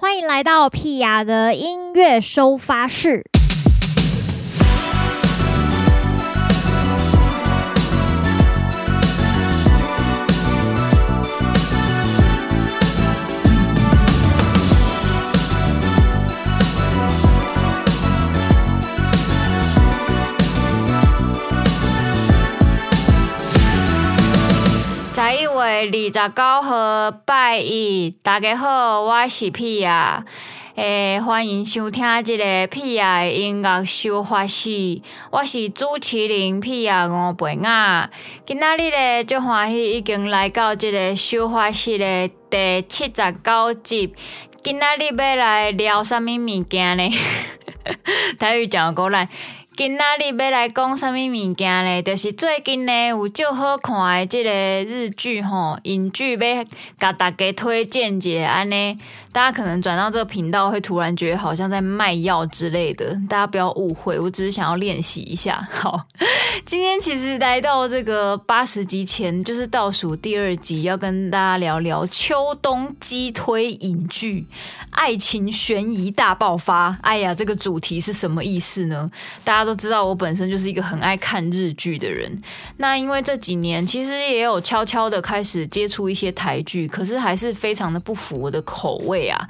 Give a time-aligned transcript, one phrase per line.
[0.00, 3.24] 欢迎来到屁雅的音乐收发室。
[25.78, 26.20] 二十九
[26.60, 30.24] 号拜一，大家好，我是屁雅，
[30.74, 35.00] 诶、欢迎收听这个屁雅的音乐收发室，
[35.30, 38.10] 我是主持人屁雅吴培雅，
[38.44, 43.12] 今仔日咧就欢喜已经来到这个收发室的第七十
[43.44, 44.12] 九集，
[44.64, 47.08] 今仔日要来聊什么物件呢？
[48.36, 49.28] 台语讲够烂。
[49.78, 52.02] 今仔日要来讲啥物物件咧？
[52.02, 56.64] 就是最近呢有足好看的即个日剧吼，影剧要
[56.98, 58.98] 甲大家推荐一下安尼。
[59.30, 65.68] 大家可能转到这个频道会突然觉得好像在卖药之类的，大家不要误会，我只是想要练习一下。
[65.70, 66.06] 好，
[66.66, 74.48] 今天其实来到这个八十集前，就是倒数第二集，要跟大家聊聊秋冬激推影剧，
[74.90, 76.98] 爱情悬疑大爆发。
[77.02, 79.08] 哎呀，这个主题是什么意思呢？
[79.44, 82.40] 大家都知道我本身就是一个很爱看日剧的人，
[82.78, 89.28] 那因为这几年其实也有悄悄的开始接触一些台剧，可是还是非常的不符我的口味。
[89.28, 89.48] 啊，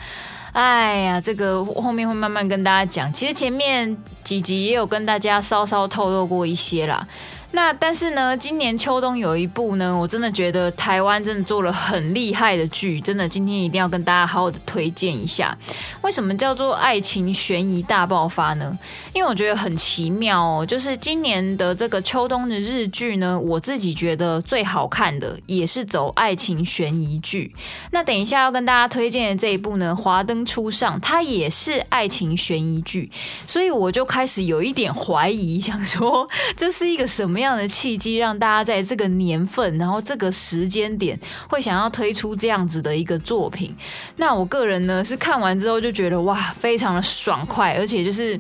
[0.51, 3.13] 哎呀，这个后面会慢慢跟大家讲。
[3.13, 7.07] 其实前面几集也有跟大家稍稍透露过一些啦。
[7.51, 15.57] 那但是呢，今年秋冬有一部呢，我真的觉得台湾真的做了很厉害的剧，真的今天一定要跟大家好好的推荐一下。
[16.03, 18.79] 为什么叫做爱情悬疑大爆发呢？
[19.15, 27.55] 因为我觉得很奇妙哦，就是今年的这个秋冬的日剧呢，我自己觉得最好看的也是走爱情悬疑剧。
[27.93, 33.11] 那等一下要跟大家推荐的这一部呢，《华灯初上》，它也是爱情悬疑剧，
[33.47, 37.38] 所以我就开始有一点怀疑，想说这是一个什么。
[37.39, 41.17] 什么样的契机让大家在这个年份，然后这个时间点
[41.49, 43.73] 会想要推出这样子的一个作品？
[44.17, 48.37] 那我个人呢是看完之后就觉得哇，非常的爽快，而且就是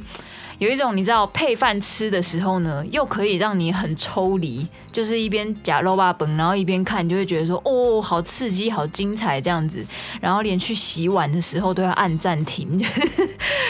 [0.59, 4.67] 有一种你知道配饭吃的时候呢，又可以让你很抽离。
[4.91, 9.87] 就是一边夹肉霸本，然后一边看，你就会觉得说哦，好刺激，好精彩这样子。
[10.21, 13.07] 然后连去洗碗的时候都要按暂停，就 是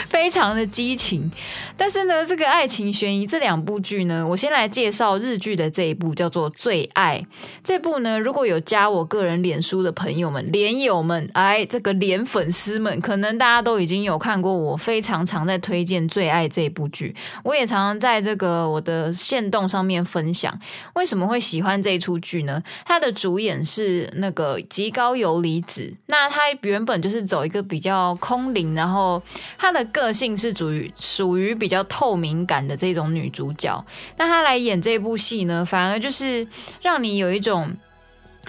[0.07, 1.29] 非常的激情。
[1.77, 7.19] 但是呢，这个爱情悬疑这两部剧呢，我先来介绍日剧的这一部叫做《最爱》。
[7.63, 17.15] 这部呢，如果有加我个人脸书的朋友们、脸友们，哎，这个脸粉丝们，可能大家都已经有看过我非常常在推荐《最爱》这一部部剧。
[17.43, 20.57] 我也常常在这个我的线动上面分享，
[20.95, 21.27] 为什么？
[21.27, 22.63] 会喜欢这一出剧呢？
[22.85, 29.21] 他的主演是那个极高游离子，那他原本就是走一个比较空灵，然后
[29.57, 33.85] 他的个性是属于属于比较透明感的这种女主角。
[34.17, 36.47] 那她来演这部戏呢，反而就是
[36.81, 37.75] 让你有一种。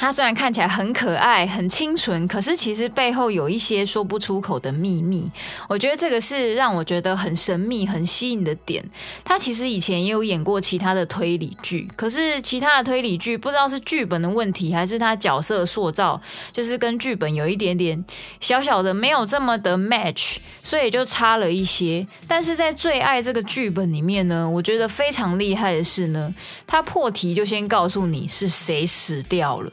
[0.01, 5.31] 他虽然看起来很可爱、很清纯，可是其实背后有一些说不出口的秘密。
[5.69, 8.83] 我觉得这个是让我觉得很神秘、很吸引的点。
[9.23, 16.19] 他其实以前也有演过其他的推理剧，可是其他的推理剧不知道是剧本的问题，还是他角色塑造
[16.51, 18.03] 就是跟剧本有一点点
[18.41, 22.07] 小小的没有这么的 match，所以就差了一些。
[22.27, 26.35] 但是在《最爱》这个剧本里面呢，我觉得非常厉害的是呢，
[26.67, 29.71] 他破题就先告诉你是谁死掉了。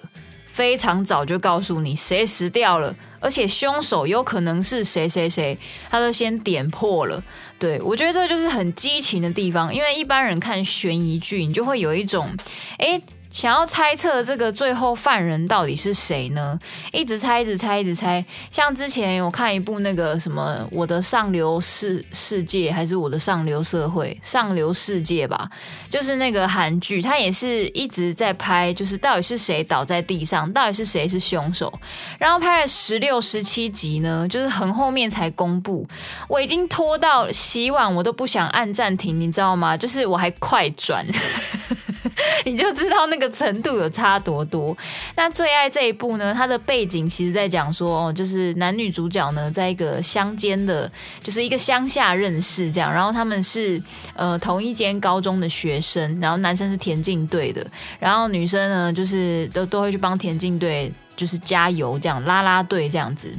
[0.57, 5.55] 非常早就告诉你谁死掉了，而且凶手有可能是谁谁谁，
[5.87, 7.23] 他都先点破了。
[7.59, 12.35] 对，我觉得这就是很激情的地方，因为一般人看悬疑剧，你就会有一种，
[12.79, 12.99] 诶。
[13.37, 16.59] 想要猜测这个最后犯人到底是谁呢？
[16.91, 18.25] 一直猜，一直猜，一直猜。
[18.49, 25.47] 像之前我看一部那个什么《我的上流世世界》还是《我的上流社会》《上流世界》吧，
[25.87, 31.71] 就是那个韩剧，他也是一直在拍，就是到底是谁倒在地上，到底是谁是凶手。
[32.17, 35.87] 然后拍了十六、十七集呢，就是很后面才公布。
[36.27, 39.77] 我已经拖到洗碗，我都不想按暂停，你知道吗？
[39.77, 41.05] 就是我还快转，
[42.43, 43.26] 你就知道那个。
[43.29, 44.75] 程度有差多多？
[45.15, 46.33] 那最爱这一部呢？
[46.33, 50.91] 它的背景其实在讲说哦，就是男女主角呢，在一个乡间的，
[51.21, 53.81] 就是一个乡下认识这样，然后他们是
[54.15, 57.65] 呃同一间高中的学生，然后男生是田径队的，
[57.99, 63.33] 然后女生呢就是都都会去帮田径队就是加油这样，拉拉队这样子。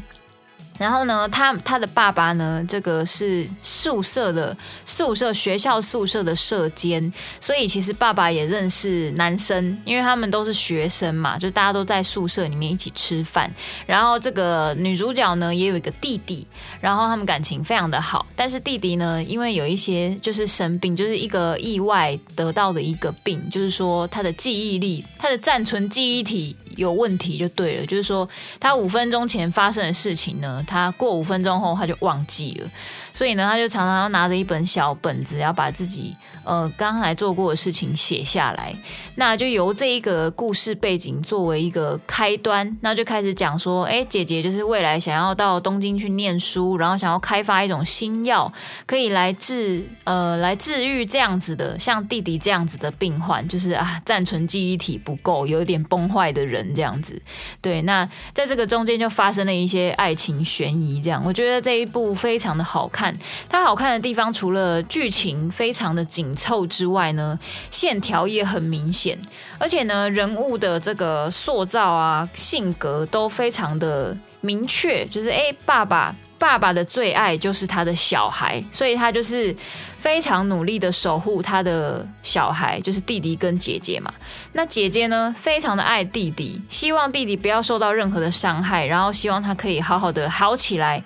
[0.79, 13.53] 然后呢，他他的爸爸呢，这个是宿舍的宿舍学校宿舍的舍监，所以其实爸爸也认识男生，因为他们都是学生嘛，就大家都在宿舍里面一起吃饭。
[13.87, 16.47] 然后这个女主角呢，也有一个弟弟，
[16.81, 18.25] 然后他们感情非常的好。
[18.37, 26.57] 但是弟弟呢，因为有一些就是生病，就是一个意外得到的一个病，就是说他的记忆力，他的暂存记忆体。
[26.79, 28.27] 有问题就对了，就是说
[28.61, 32.71] 他五分钟前发生的事情呢，他过五分钟后他就忘记了，
[33.19, 38.73] 所以呢，他就常常要拿着一本小本子，要把自己呃刚来做过的事情写下来。
[39.17, 48.53] 那就由这一个故事背景作为一个开端，那就开始讲说，哎，姐姐就是未来想要到东京去念书，然后想要开发一种新药，
[48.87, 56.73] 可以来治呃来治愈这样子的像弟弟这样子的病患，就是啊暂存记忆体不够，有一点崩坏的人。
[56.73, 57.21] 这样子，
[57.61, 63.08] 对，那在这个中间就发生了一些爱情悬疑，这样，我觉得这一部非常的好看。
[63.49, 67.39] 它好看的地方，除了剧情非常的紧凑之外呢，
[67.71, 69.19] 线条也很明显，
[69.59, 76.15] 而且呢，人物的这个塑造啊，性格都非常的明确，就是哎，爸爸。
[76.41, 79.53] 爸爸的最爱就是他的小孩，所以他就是
[79.97, 84.15] 非常努力的守护他的小孩，就是弟弟跟姐姐嘛。
[84.53, 91.03] 那姐姐呢，非常的爱弟弟，希望弟弟不要受到任何的伤害，然后希望他可以好好的好起来。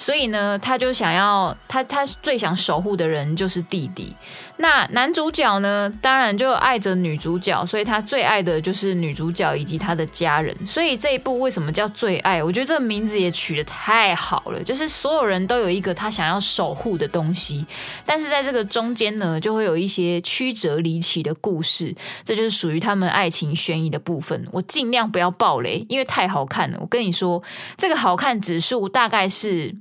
[0.00, 4.16] 所以呢，他就想要他他最想守护的人就是弟弟。
[4.62, 10.54] 那男主角呢，当然就爱着女主角，所以他最爱的就是女主角以及他的家人。
[10.66, 12.44] 所以这一部为什么叫最爱？
[12.44, 17.64] 我觉得这个名字也取得太好了，就是所有人都有一个他想要守护的东西，
[18.04, 24.46] 但是在这个中间呢，就会有一些曲折离奇的故事，这就是属于他们爱情悬疑的部分。
[24.52, 26.76] 我尽量不要爆雷，因为太好看了。
[26.82, 27.42] 我跟你说，
[27.78, 29.74] 这个好看指数大概是。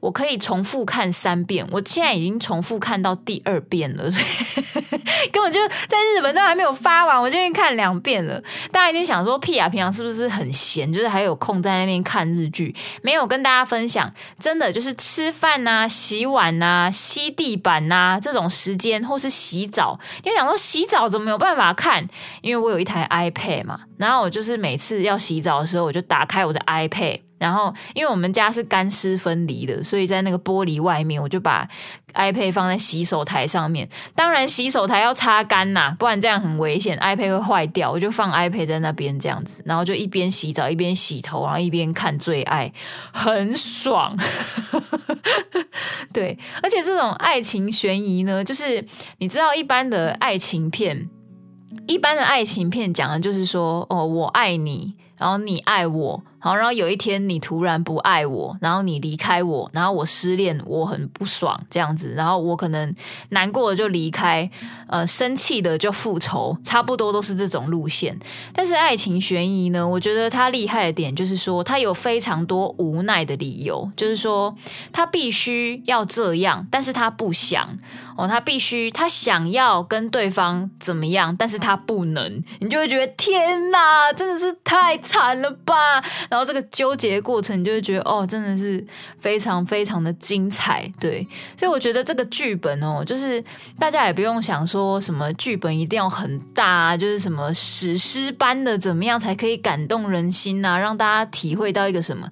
[0.00, 4.22] 我可以重复看三遍，我现在已经重复看到第二遍了，所
[5.24, 8.42] 以根本就在日本都还没有发完，我就已经看两遍了。
[8.72, 10.90] 大家一定想说，屁啊，平常是不是很闲？
[10.90, 12.74] 就是还有空在那边看日剧？
[13.02, 20.00] 没有跟大家分享，真的就是吃饭呐、洗碗呐、吸地板呐这种时间，或是洗澡。
[20.24, 22.08] 因为想说洗澡怎么有办法看？
[22.40, 27.20] 因为我有一台 iPad 嘛，然后我就是每次要洗澡的时候，我就打开我的 iPad。
[27.40, 31.66] 然后，因为我们家是干湿分离的，所以在那个玻璃外面，我就把
[32.12, 33.88] iPad 放在洗手台上面。
[34.14, 37.90] 当然，洗手台要擦干呐，不然这样很危险，iPad 会坏掉。
[37.90, 42.70] 我就放 iPad 在那边这样子，然后就一边洗澡一边洗头，然后一边看最爱，
[43.10, 44.14] 很爽。
[46.12, 48.84] 对，而且这种爱情悬疑呢，就是
[49.16, 51.08] 你知道，一般的爱情片，
[51.86, 56.22] 一般的爱情片讲的就是说，哦，我爱你，然后你爱我。
[56.40, 62.94] 好，然后有一天你突然不爱我，然后你离开我，然后我失恋，我很不爽这样子，然后我可能
[63.28, 64.50] 难过了就离开，
[64.88, 68.18] 呃，生气的就复仇，差不多都是这种路线。
[68.54, 74.56] 但是爱情悬疑呢，我觉得它厉害的点就是说，它有非常多无奈的理由，就是说
[74.92, 77.78] 他必须要这样，但是他不想
[78.16, 86.02] 哦，他必须他想要跟对方怎么样，但是他不能，你就会觉得天哪，真的是太惨了吧。
[86.30, 88.82] 然后这个纠结过程，你就会觉得哦，真的是
[89.18, 91.26] 非常非常的精彩，对。
[91.56, 93.44] 所以我觉得这个剧本哦，就是
[93.78, 102.30] 大家也不用想说什么剧本一定要很大，就是什么史诗般的怎么样才可以感动人心呐，让大家体会到一个什么。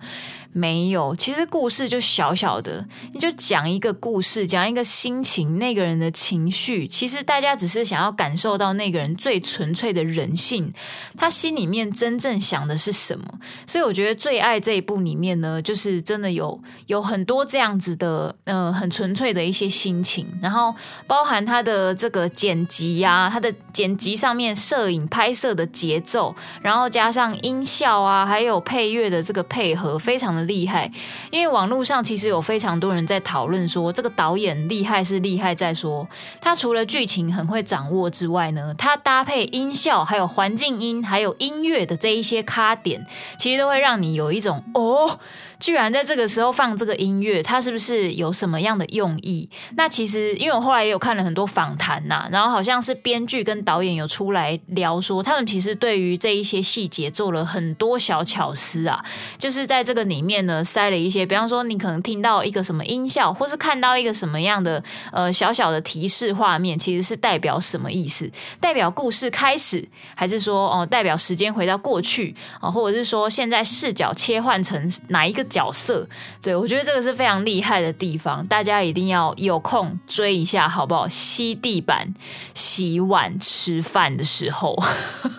[0.52, 10.72] 没有，其实故事就小小的，你就讲一个故事，讲一个心情，那个人的情绪，其实大家只是想要感受到那个人最纯粹的人性，
[11.16, 13.24] 他心里面真正想的是什么。
[13.66, 20.74] 所以我觉得《最爱》这一部里面呢，就是真的有有很多这样子的，呃，很纯粹的一些心情，然后
[21.06, 30.48] 包含他的这个剪辑呀，他的剪辑上面摄影拍摄的节奏，然后加上音效啊，还有配乐的这个配合，非常的。
[30.48, 30.90] 厉害，
[31.30, 36.08] 因为网络上其实有非常多人在讨论说，这个导演厉害是厉害在说，
[36.40, 43.06] 他除了剧情很会掌握之外呢，他搭配音效、还有环境音、还有音乐的这一些卡点，
[43.38, 45.20] 其实都会让你有一种哦。
[45.60, 49.50] 居然在这个时候放这个音乐，它是不是有什么样的用意？
[49.76, 59.04] 那其实因为我后来也有看了很多访谈呐，然后好像是编剧跟导演有出来聊说，他们其实对于这一些细节做了很多小巧思啊，
[59.36, 64.82] 就是在这个里面呢塞了一些，比方说你可能听到一个什么音效，或是看到一个什么样的
[65.12, 68.30] 呃小小的提示画面，其实是代表什么意思？
[68.58, 76.08] 代表故事开始，还是说哦、代表时间回到过去啊、或者是说现在视角切换成哪一个角色？
[76.40, 81.06] 对，我觉得这个是非常厉害的地方，大家一定要有空追一下，好不好？
[81.06, 82.14] 吸地板、
[82.54, 84.76] 洗碗、吃饭的时候，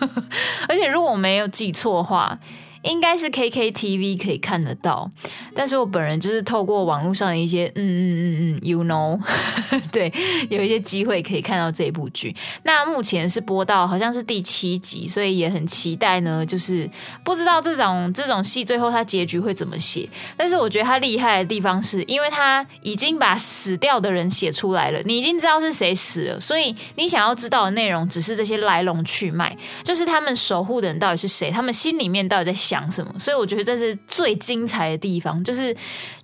[0.68, 2.38] 而且如果我没有记错的话。
[2.82, 5.10] 应该是 KKTV 可以看得到，
[5.54, 9.20] 但是我本人就是透过网络上的一些嗯嗯嗯嗯，you know，
[9.92, 10.12] 对，
[10.48, 12.34] 有一些机会可以看到这部剧。
[12.62, 16.44] 那目前是播到好像是第七集，所以也很期待呢。
[16.46, 16.88] 就是
[17.22, 33.12] 不知道这种这种戏最后它结局会怎么写，但是我觉得它厉害的地方是因为它已经把死掉的人写出来了，你已经知道是谁死了，所以你想要知道的内容只是这些来龙去脉，就是他们守护的人到底是谁，他们心里面到底在讲什么？
[33.18, 35.76] 所以我觉得这是最精彩的地方，就是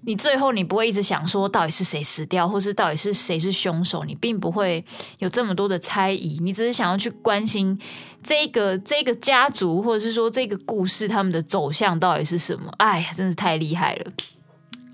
[0.02, 4.84] 你最后你不会一直想说到底是谁死掉，或是到底是谁是凶手，你并不会
[5.18, 7.76] 有这么多的猜疑，你只是想要去关心
[8.22, 12.72] 这个这个家族，或者是说这个故事他们的走向到底是什么。
[12.78, 14.12] 哎呀，真是太厉害了。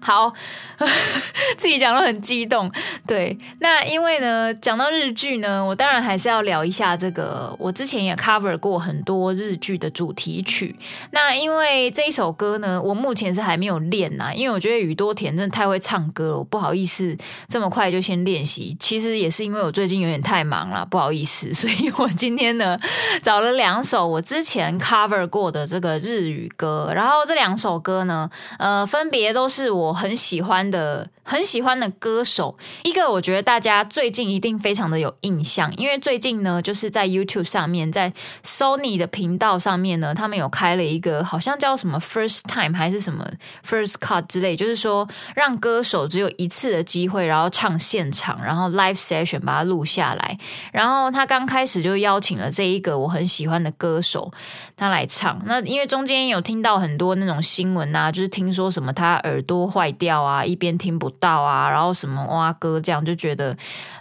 [0.04, 0.32] 好，
[1.56, 2.68] 自己讲的很激动。
[3.06, 7.54] 对，那因为呢，讲到日剧呢，我当然还是要聊一下这个。
[7.56, 10.74] 我之前也 cover 过很多日剧的主题曲。
[11.12, 17.16] 那因为这一首歌呢，我目前是还没有练呐，因为我觉得宇多田真的太会唱歌了，我不好意思
[17.48, 18.76] 这么快就先练习。
[18.80, 22.76] 其实也是因为我最近有点太忙了，不好意思， 所以我今天呢
[23.22, 28.28] 找了两首我之前 cover 过的这个日语歌，然后这两首歌呢，
[28.58, 29.91] 呃，分别都是我。
[29.92, 43.28] 很喜欢的，很喜欢的歌手，一个我觉得大家最近一定非常的有印象，因为最近呢，就是在 YouTube 上面，在 Sony 的频道上面呢，他们有开了一个好像叫什么 First Time 还是什么
[43.66, 50.38] First Cut 之类，就是说让歌手只有一次的机会，然后唱现场，然后 Live Session 把它录下来，
[50.72, 54.32] 然后他刚开始就邀请了这一个我很喜欢的歌手，
[54.76, 55.40] 他来唱。
[55.44, 59.81] 那因为中间有听到很多那种新闻啊，就是听说什么他耳朵坏。
[59.81, 63.55] 坏掉啊，一边听不到啊，然后什么哇歌这样就觉得，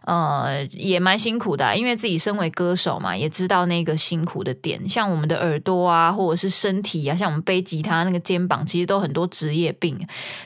[0.05, 9.97] 呃，也蛮辛苦的啊，因为自己身为歌手嘛，也知道那个辛苦的点，像我们的耳朵啊，或者是身体啊，像我们背吉他那个肩膀，其实都很多职业病，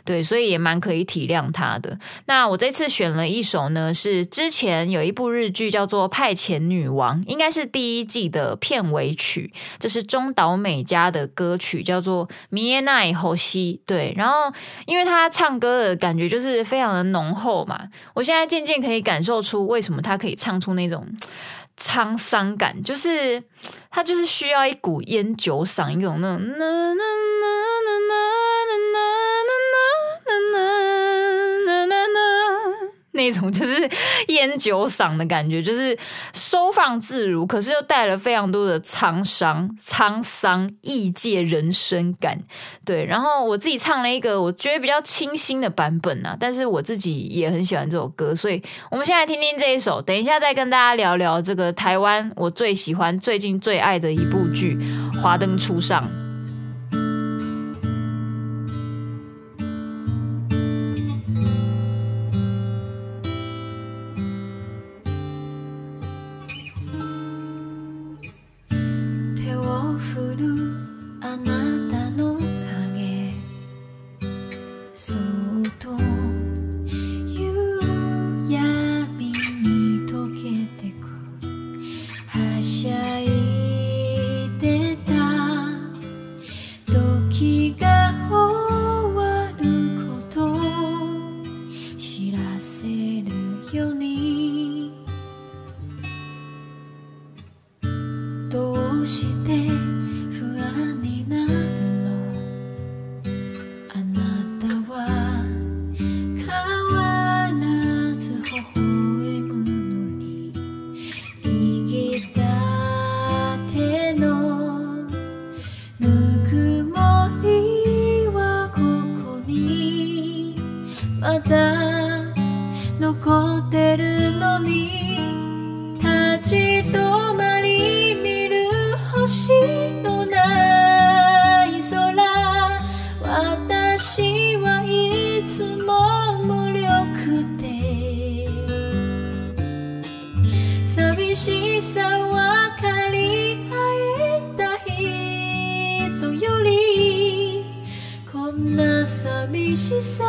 [0.04, 1.99] 对，所以也蛮可以体谅他的。
[2.26, 13.75] 那我这次选了一首呢，是之前有一部日剧叫做《派遣女王》，应该是第一季的片尾曲，这是中岛美嘉的歌曲，叫做《见えない星》。
[13.87, 14.52] 对，然后
[14.87, 15.24] 因为他。
[15.25, 21.03] 他唱歌的感觉就是非常的浓厚嘛，我现在渐渐可以感受出为什么他可以唱出那种
[21.82, 23.41] 沧桑感，就是
[23.89, 26.46] 他就是需要一股烟酒嗓，一种那种。
[33.25, 33.89] 那种就是
[34.27, 35.98] 烟酒嗓的感觉，就是
[36.34, 42.39] 收放自如，可是又带了非常多的沧桑、沧桑、异界人生感。
[42.86, 54.75] 对，然后我自己唱了一个我觉得比较清新的版本啊，但是我自己也很喜欢这首歌，所以我们现在听听这一首，等一下再跟大家聊聊这个台湾我最喜欢、最近最爱的一部剧
[55.22, 56.03] 《华灯初上》。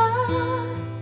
[0.06, 0.95] 爱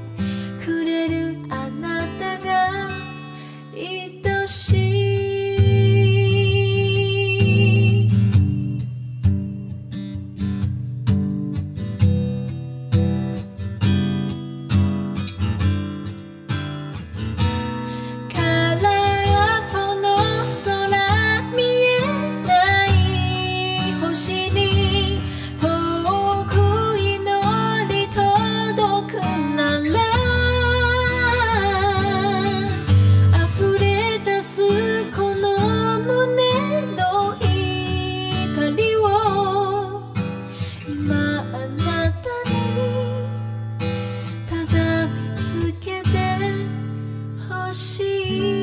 [47.72, 48.53] 心。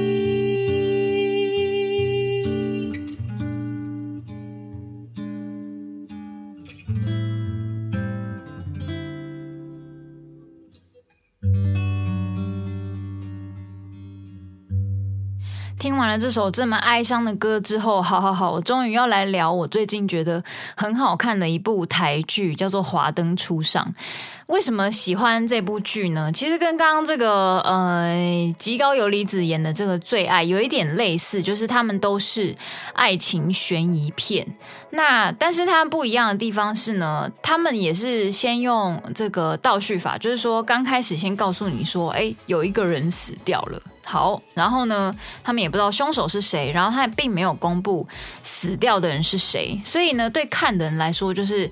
[16.01, 20.43] 完了这首这么哀伤的歌之后，好好好，我终于要来聊我最近觉得
[20.75, 23.85] 很好看的一部台剧，叫做《华灯初上》。
[24.47, 26.31] 为什么喜欢这部剧呢？
[26.31, 32.55] 其实跟刚刚这个呃极高游离子演的这个《最爱》有一点类似，就是他们都是
[32.93, 34.47] 爱情悬疑片。
[34.89, 43.79] 那但是它不一样的地方是呢，他们也是先用这个倒叙法，就是说刚开始先告诉你说，哎，有一个人死掉了。
[44.05, 48.07] 好，然后呢，他们也不知道凶手是谁，然后他也并没有公布
[48.43, 51.69] 死掉的人是谁，所以呢，对看的人来说就是。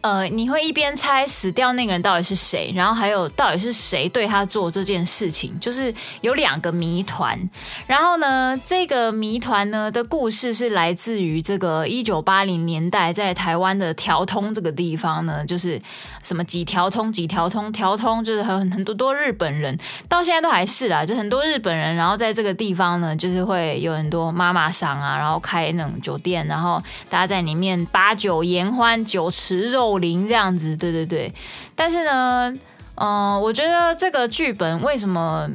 [0.00, 7.38] 呃，你会一边猜死掉那个人到底是谁，然后还有到底是谁对他做这件事情，就是有两个谜团。
[7.86, 15.80] 然后呢，这个谜团呢的故事是来自于这个一九八零年代在台湾的条通这个地方呢，就是
[16.22, 19.76] 什么几条通几条通条通，就是很很多多日本人
[20.08, 31.32] 到现在都还是啦，就很多日本人，然后在这个地方呢，就是会有很多妈妈桑啊，然后开那种酒店，然后大家在里面把酒言欢，酒池肉林这样子，对对对，
[31.74, 32.52] 但是呢，
[32.96, 35.48] 嗯、我觉得这个剧本为什么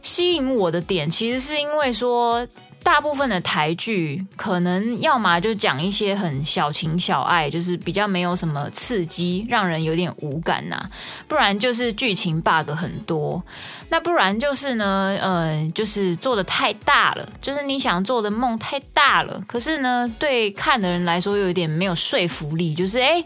[0.00, 2.46] 吸引我的点，其实是因为说，
[2.82, 10.88] 大部分的台剧可能要么就讲一些很小情小爱，就是比较没有什么刺激，让人有点无感呐、
[11.28, 13.42] 不然就是剧情 bug 很多，
[13.90, 23.16] 那不然就是呢，呃，就是做的太大了，就是你想做的梦太大了，可是呢，对看的人来说又有点没有说服力，就是哎。
[23.16, 23.24] 诶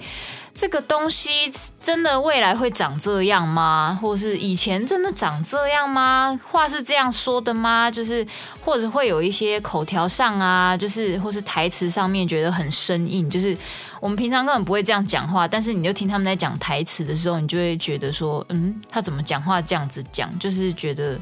[0.55, 3.99] 这个东西真的未来会长这样吗？
[4.01, 6.39] 或是以前真的长这样吗？
[6.49, 7.91] 话是这样说的吗？
[7.91, 8.25] 就是
[8.65, 13.57] 或者会有一些口条上啊，就是或是台词上面觉得很生硬，就是
[14.01, 21.21] 我们平常根本不会这样讲话，但是你就听他们在讲台词的时候，你就会觉得说，嗯，他怎么讲话这样子讲，就是觉得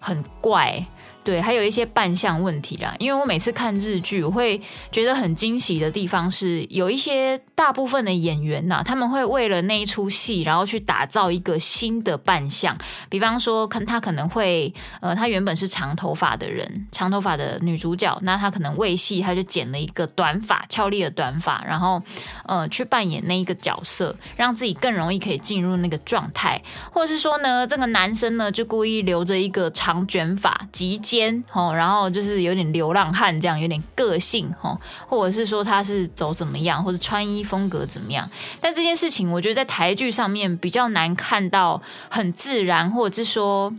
[0.00, 0.84] 很怪。
[1.24, 2.94] 对，还有一些扮相问题啦。
[2.98, 4.60] 因为我每次看日剧，我会
[4.92, 12.76] 觉得很惊喜的地方是，有一些大部分的演员呐，他们会为了那一出戏，然后去打造一个新的扮相。
[13.08, 22.02] 比方说，看他可能会，呃，他原本是长头发的人，长头发的女主角，那他可能为戏，他就剪了一个短发，俏丽的短发，然后，
[22.44, 26.60] 呃，去扮演那一个角色，让自己更容易可以进入那个状态。
[26.92, 38.28] 或者是说呢，这个男生呢，就故意留着一个长卷发，及边哦，然后就是有点流浪汉这样，有点个性哦，或者是说他是走怎么样，或者穿衣风格怎么样。
[38.60, 43.72] 但这件事情，我觉得在台剧上面比较难看到很自然，或者是说，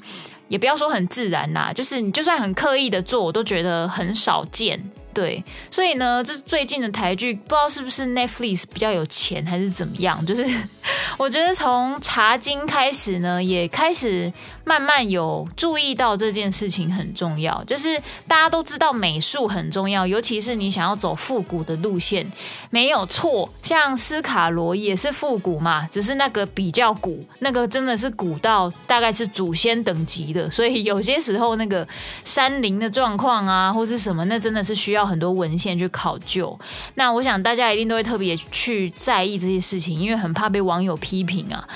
[0.48, 4.82] 也不要说很自然啦，就是你就算很刻意的做，我都觉得很少见。
[5.14, 10.44] 对，所以呢，就是最近的台剧，不知道是不是 Netflix 比较有钱，还是怎么样，就是
[11.18, 14.32] 我觉得从茶金开始呢，也开始。
[14.66, 17.98] 慢慢有注意到这件事情很重要，就是
[18.28, 22.30] 大家都知道美术很重要，尤其是你想要走复古的路线，
[22.70, 23.50] 没有错。
[23.62, 31.88] 像斯卡罗也是复古嘛，只是那个比较古，那个真的是古到大概是祖先等级的，所以有些时候那个
[32.24, 36.58] 山林的状况啊，或是什么，那真的是需要很多文献去考究。
[36.96, 41.68] 那我想大家一定都会特别去在意这些事情，因为很怕被网友批评啊。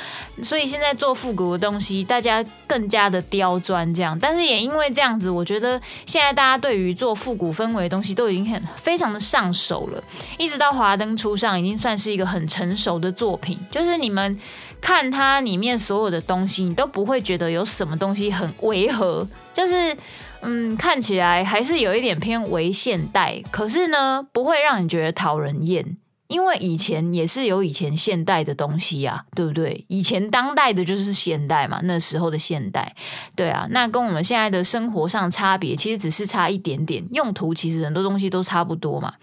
[0.42, 10.02] 所以现在做复古的东西，大家更更加的刁钻这样，但是也因为这样子，我觉得现在大家对于做复古氛围的东西都已经很非常的上手了。
[10.38, 13.60] 一直到华灯初上，已经算是一个很成熟的作品。
[13.70, 14.40] 就是你们
[14.80, 19.94] 看它里面所有的东西，你都不会觉得有什么东西很违和，就是
[20.40, 25.98] 嗯，看起来还是有一点偏微现代，可是呢，不会让你觉得讨人厌。
[26.30, 29.84] 因为以前也是有以前现代的东西啊，对不对？
[29.88, 32.96] 以前当代的就是现代嘛，那时候的现代，
[33.36, 39.16] 对啊，那跟我们现在的生活上差别，其实只是差一点点，用途其实很多东西都差不多嘛。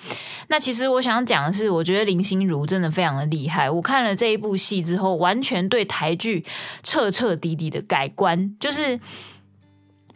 [0.48, 3.70] 那其实我想讲的是，我觉得林心如真的非常的厉害。
[3.70, 6.44] 我看了这一部戏之后，完全对台剧
[6.82, 8.98] 彻彻底底的改观，就是。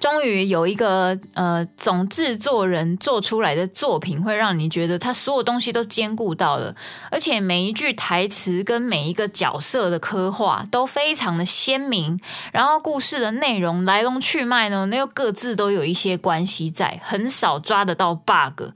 [0.01, 6.75] 终于有一个呃总制作人做出来的作品，会让你觉得他所有东西都兼顾到了，
[7.11, 12.19] 而且每一句台词跟每一个角色的刻画都非常的鲜明，
[12.51, 18.71] 然后故事的内容来龙去脉呢，那又各自都有一些关系在，很少抓得到 bug。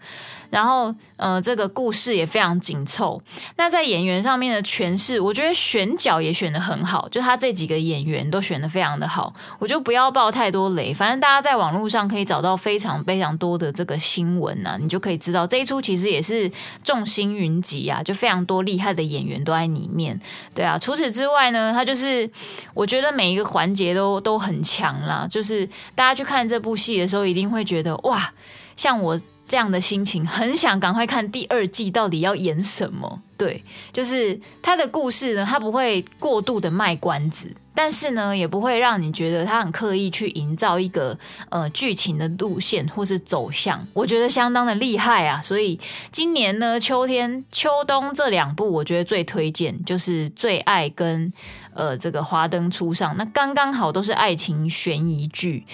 [0.55, 3.21] 然后，呃，这个故事也非常紧凑。
[3.57, 9.35] 那在演员上面的诠释，我觉得选角也选得很好，就他这几个演员都选得非常的好。
[9.59, 16.49] 我就不要爆太多雷，反正大家在网络上可以找到非常非常多的这个新闻啊，你就可以知道这一出其实也是
[16.85, 20.17] 众星云集啊，就非常多厉害的演员都在里面。
[20.55, 22.31] 对啊，除此之外呢，他就是
[22.75, 28.33] 我觉得每一个环节都都很强啦，就是大家去看这部戏的时候，一定会觉得哇，
[28.77, 29.21] 像我。
[29.55, 33.23] 这样的心情，很想赶快看第二季到底要演什么。
[33.37, 33.62] 对，
[33.93, 41.17] 就是他的故事呢，他不会过度的卖关子，但是呢，也不会让你觉得他很刻意去营造一个
[41.51, 43.87] 呃剧情的路线或是走向。
[43.93, 45.40] 我觉得相当的厉害啊！
[45.40, 45.79] 所以
[46.11, 51.33] 今年呢，秋天、秋冬这两部，我觉得最推荐就是《最爱》跟
[51.75, 55.64] 呃这个《华灯初上》，那刚刚好都是爱情悬疑剧。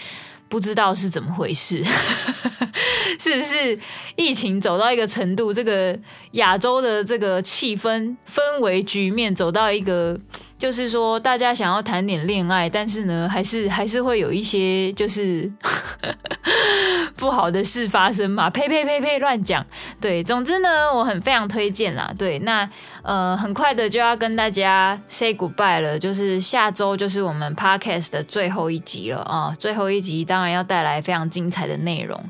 [0.51, 1.83] 不知道是怎么回事，
[3.19, 3.79] 是不是
[4.17, 5.99] 疫情走到一个程度，这个
[6.33, 10.19] 亚洲的这个气氛氛围局面走到一个。
[10.61, 15.51] 就是说，大家想要谈点恋爱，但是呢，还是还是会有一些就是
[17.17, 18.51] 不好的事发生嘛。
[18.51, 19.65] 呸呸呸呸，乱讲。
[19.99, 22.13] 对，总之呢，我很非常推荐啦。
[22.19, 22.69] 对，那
[23.01, 29.55] 呃，很快的就要跟大家 say goodbye 了，就是下周就是我们 podcast 的最后一集了啊。
[29.59, 32.23] 最后一集当然要带来非常精彩的内容。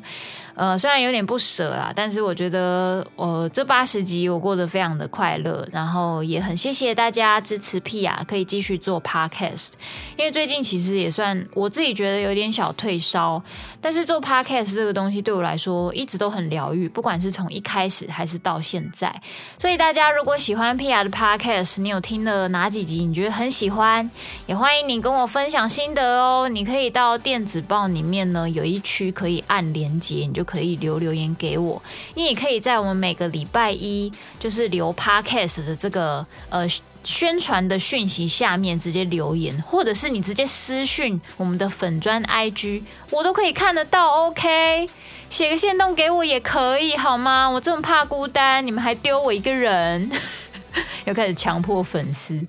[0.60, 9.70] 呃，虽然有点不舍啦，但是我觉得，呃，这八十集我过得非常的快乐，然后也很谢谢大家支持 Pia，可以继续做 Podcast，
[10.18, 13.42] 因为最近其实也算我自己觉得有点小退烧，
[13.80, 19.10] 但是做 Podcast 这个东西对我来说一直都很疗愈，不管是从一开始还是到现在，
[19.56, 24.10] 所以大家如果喜欢 Pia 的 Podcast，你有听了哪几集你觉得很喜欢，
[24.44, 30.44] 也欢迎你跟我分享心得哦，你可以到电子报里面呢有一区可以按连接，你就。
[30.50, 31.80] 可以留留言给我，
[32.14, 36.66] 你也可以在我们每个礼拜一就是留 podcast 的这个呃
[37.04, 44.26] 宣传的讯息下面直接留言，或者是你直接私讯我们的粉专 IG，我都可以看得到。
[44.26, 44.88] OK，
[45.28, 47.48] 写个线动给我也可以，好吗？
[47.48, 50.10] 我这么怕孤单，你们还丢我一个人，
[51.06, 52.44] 又开始强迫粉丝。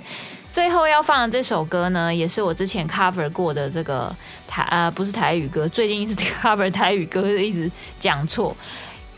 [0.52, 4.14] 最后要放的这首歌呢，也是我之前 cover 过的这个
[4.48, 8.56] 台、呃，不是台语歌，最近一直 cover 台语歌，一直讲错。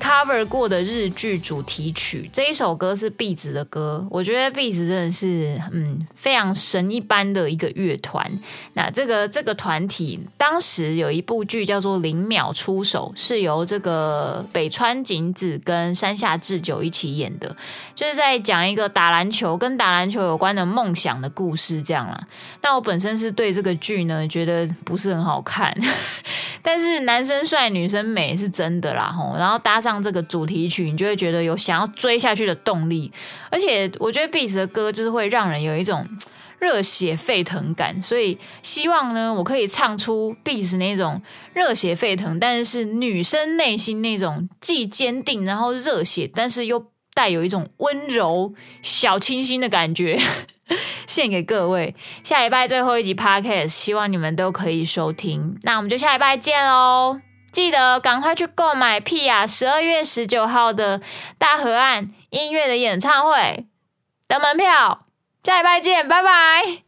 [0.04, 8.30] Cover 过的日剧主题曲，这一首歌是碧子的歌，我觉得碧子真的是嗯非常神一般的一个乐团。
[8.74, 17.56] 那这个这个团体当时有一部剧叫做《零秒出手》，是由这个北川景子跟山下智久一起演的，
[17.96, 22.28] 就是在讲一个打篮球跟打篮球有关的梦想的故事这样啦。
[22.62, 25.74] 那我本身是对这个剧呢觉得不是很好看，
[26.62, 29.93] 但是男生帅女生美是真的啦吼，然后搭上。
[30.02, 33.12] 这个主题曲，你就会觉得有想要追下去的动力，
[33.52, 36.08] 而且我觉得 Beats 的歌就是会让人有一种
[36.60, 41.22] 热血沸腾感，所以希望呢，我可以唱出 Beats 那种
[41.54, 50.18] 热血沸腾，但是女生内心那种既坚定然后热血，但是又带有一种温柔小清新的感觉，
[51.06, 51.94] 献给各位。
[52.24, 57.33] 下礼拜最后一集 Podcast，希望你们都可以收听，那我们就下礼拜见喽。
[57.54, 61.00] 记得赶快去购买 Pia 十二月十九号的
[61.38, 63.68] 大河岸音乐的演唱会。
[64.28, 65.06] 的门票，
[65.44, 66.84] 下礼拜见，拜拜。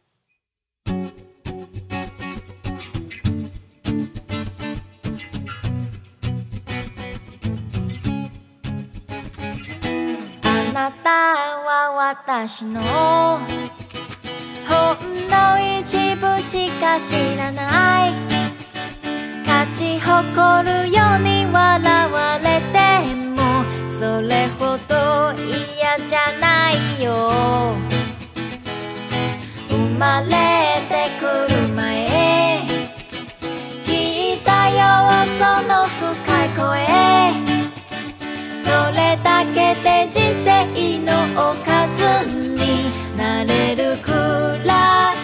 [19.74, 22.76] ち誇るように笑われて
[23.36, 27.76] もそれほど嫌じゃないよ。
[29.68, 30.26] 生まれ
[30.88, 32.60] てくる前
[33.84, 34.80] 聞いたよ
[35.38, 36.02] その深
[36.44, 36.64] い声。
[38.54, 40.66] それだけで人生
[41.00, 41.12] の
[41.50, 42.02] おかず
[42.36, 44.10] になれるく
[44.66, 45.15] らい。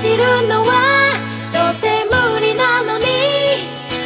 [0.00, 0.16] 知る
[0.48, 1.12] のは
[1.52, 3.04] とても無理なのに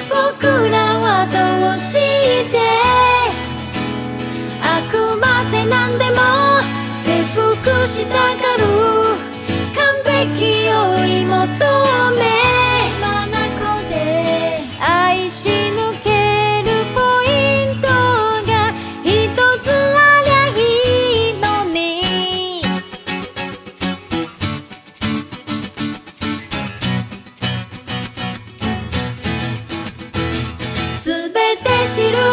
[0.09, 2.59] 僕らはどうして
[4.61, 6.19] あくまで何でも
[6.97, 8.65] 征服したがる。
[9.77, 11.74] 完璧を妹
[31.87, 32.24] 白